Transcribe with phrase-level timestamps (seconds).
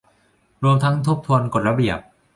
[0.63, 1.99] รวมทั้งทบทวนกฎระเบียบ